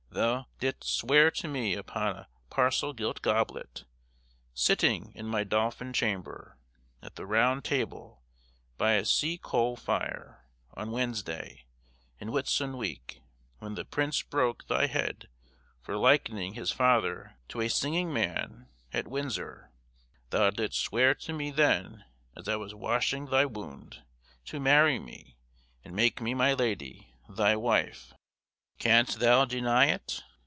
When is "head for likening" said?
14.87-16.55